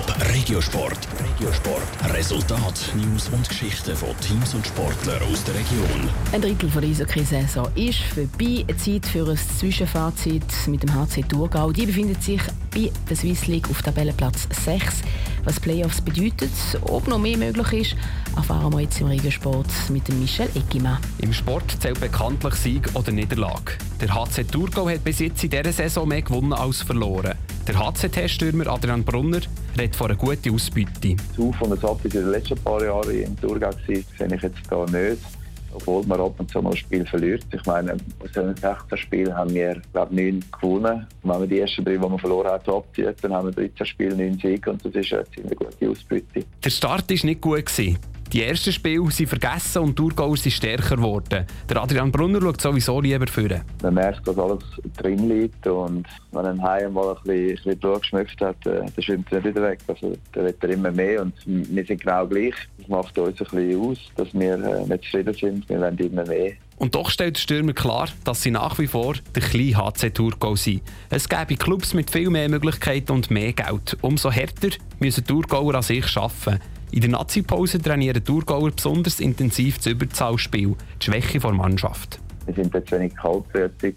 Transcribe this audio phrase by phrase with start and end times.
[0.00, 1.08] Top Regiosport.
[1.18, 2.14] Regiosport.
[2.14, 6.08] Resultat, News und Geschichten von Teams und Sportlern aus der Region.
[6.32, 8.64] Ein Drittel der Eishockey-Saison ist vorbei.
[8.78, 11.72] Zeit für ein Zwischenfazit mit dem HC Thurgau.
[11.72, 12.40] Die befindet sich
[12.74, 15.02] bei der Swiss League auf Tabellenplatz 6.
[15.44, 16.50] Was Playoffs bedeutet,
[16.82, 17.96] ob noch mehr möglich ist,
[18.36, 20.98] erfahren wir jetzt im Regiosport mit dem Michel Eggimann.
[21.18, 23.72] Im Sport zählt bekanntlich Sieg oder Niederlage.
[24.00, 27.34] Der HC Thurgau hat bis jetzt in dieser Saison mehr gewonnen als verloren.
[27.66, 29.40] Der HCT-Stürmer Adrian Brunner
[29.78, 31.16] redet von einer guten Ausbeute.
[31.16, 34.42] Das Auf und das Ab in den letzten paar Jahren im Thurgau war, sehe ich
[34.42, 35.39] jetzt hier nicht.
[35.72, 37.44] Obwohl man ab und zu mal ein Spiel verliert.
[37.52, 41.06] Ich meine, aus den 16 Spielen haben wir, glaube ich, 9 gewonnen.
[41.22, 43.86] Und wenn wir die ersten drei, die wir verloren haben, abziehen, dann haben wir 13
[43.86, 46.44] Spiele, 9 Siege und das ist eine ziemlich gute Ausbeute.
[46.64, 47.66] Der Start war nicht gut.
[47.66, 47.98] Gewesen.
[48.32, 51.44] Die ersten Spiele sind vergessen und die Thurgauer sind stärker geworden.
[51.68, 53.62] Der Adrian Brunner schaut sowieso lieber führen.
[53.82, 54.62] Man merkt, dass alles
[54.98, 58.82] drin liegt und wenn ein Heim mal ein bisschen, ein bisschen Blut geschmückt hat, äh,
[58.82, 59.80] dann schwimmt er nicht wieder weg.
[59.88, 62.54] Also, dann wird er immer mehr und wir sind genau gleich.
[62.78, 65.68] Das macht uns ein bisschen aus, dass wir äh, nicht zufrieden sind.
[65.68, 66.52] Wir wollen immer mehr.
[66.76, 70.54] Und doch stellt der Stürmer klar, dass sie nach wie vor der kleine HC Thurgau
[70.54, 70.82] sind.
[71.10, 73.98] Es gäbe Clubs mit viel mehr Möglichkeiten und mehr Geld.
[74.02, 76.60] Umso härter müssen Thurgauer an sich arbeiten.
[76.92, 82.18] In der Nazi-Pause trainieren Thurgauer besonders intensiv das Überzahlspiel, die Schwäche der Mannschaft.
[82.46, 83.94] Wir sind jetzt wenig kaltblütig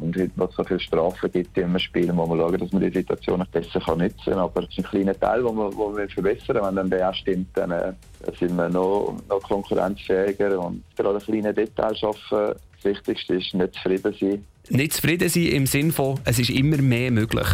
[0.00, 2.72] und heute, was es so viele Strafen gibt in einem Spiel, muss man schauen, dass
[2.72, 4.38] man die Situation besser kann nutzen kann.
[4.38, 6.58] Aber es ist ein kleiner Teil, den wir, wo wir verbessern.
[6.62, 7.92] Wenn dann der stimmt, dann äh,
[8.38, 12.54] sind wir noch, noch konkurrenzfähiger und gerade kleine Details schaffen.
[12.74, 14.44] Das Wichtigste ist, nicht zufrieden sein.
[14.68, 17.48] Nicht zufrieden sein im Sinne von, es ist immer mehr möglich.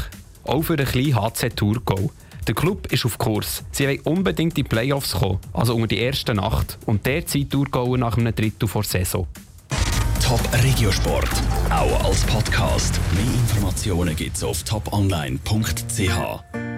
[0.45, 2.11] Auch für den kleinen HC Thurgau.
[2.49, 3.63] Der Club ist auf Kurs.
[3.71, 6.77] Sie wollen unbedingt in die Playoffs kommen, also unter die erste Nacht.
[6.87, 9.29] Und derzeit Thurgauer nach einem Drittel vor Saison.
[10.21, 11.31] Top Regiosport,
[11.71, 12.99] auch als Podcast.
[13.15, 16.62] Mehr Informationen gibt's auf toponline.ch.